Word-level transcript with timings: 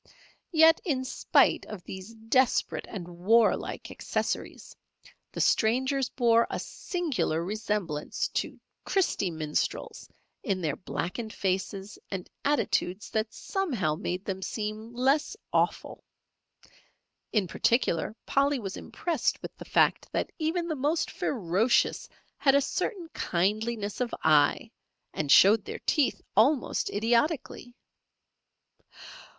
Yet, 0.51 0.81
in 0.83 1.05
spite 1.05 1.63
of 1.67 1.83
these 1.83 2.15
desperate 2.15 2.87
and 2.89 3.07
warlike 3.07 3.91
accessories, 3.91 4.75
the 5.31 5.39
strangers 5.41 6.09
bore 6.09 6.47
a 6.49 6.57
singular 6.59 7.43
resemblance 7.45 8.27
to 8.29 8.59
"Christy 8.83 9.29
Minstrels" 9.29 10.09
in 10.41 10.59
their 10.59 10.75
blackened 10.75 11.31
faces 11.31 11.99
and 12.09 12.27
attitudes 12.43 13.11
that 13.11 13.31
somehow 13.31 13.93
made 13.93 14.25
them 14.25 14.41
seem 14.41 14.91
less 14.91 15.37
awful. 15.53 16.03
In 17.31 17.47
particular, 17.47 18.15
Polly 18.25 18.57
was 18.57 18.77
impressed 18.77 19.39
with 19.43 19.55
the 19.57 19.65
fact 19.65 20.07
that 20.13 20.31
even 20.39 20.67
the 20.67 20.75
most 20.75 21.11
ferocious 21.11 22.09
had 22.37 22.55
a 22.55 22.59
certain 22.61 23.07
kindliness 23.13 24.01
of 24.01 24.15
eye, 24.23 24.71
and 25.13 25.31
showed 25.31 25.63
their 25.63 25.77
teeth 25.77 26.19
almost 26.35 26.89
idiotically. 26.89 27.75